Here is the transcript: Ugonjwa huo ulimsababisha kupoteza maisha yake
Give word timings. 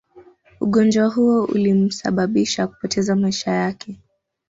Ugonjwa 0.61 1.07
huo 1.07 1.43
ulimsababisha 1.45 2.67
kupoteza 2.67 3.15
maisha 3.15 3.51
yake 3.51 3.97